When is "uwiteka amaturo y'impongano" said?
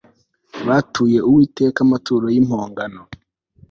1.29-3.01